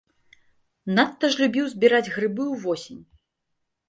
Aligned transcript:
Надта 0.99 1.29
ж 1.35 1.41
любіў 1.41 1.65
збіраць 1.73 2.13
грыбы 2.15 2.47
ўвосень. 2.53 3.03